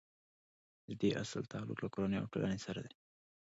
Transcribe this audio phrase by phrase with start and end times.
[0.87, 2.93] د دې اصل تعلق له کورنۍ او ټولنې سره دی.